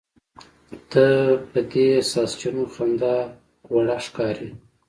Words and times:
ته 0.91 1.05
په 1.49 1.59
دې 1.71 1.87
ساسچنو 2.11 2.63
خنداوړه 2.73 3.97
ښکارې. 4.05 4.49